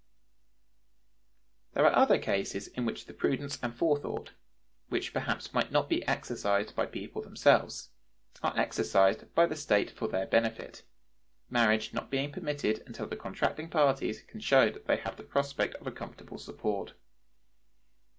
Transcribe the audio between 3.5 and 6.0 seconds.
and forethought, which perhaps might not